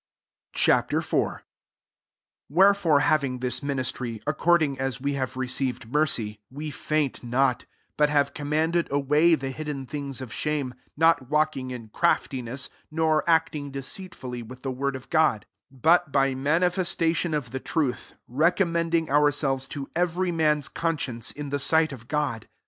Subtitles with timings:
[0.29, 0.69] * Ch.
[0.69, 1.39] IV, 1
[2.49, 7.65] Wherefore hav ing this ministry, according as we have received mercy, we faint not; 2
[7.97, 12.67] but have command ed away the hidden things of shame, not walking in crafti ness,
[12.89, 19.11] nor acting deceitfully with the word of God; but, by manifestation of the truth, recommending
[19.11, 22.47] ourselves to every man's conscience, in the sight of God.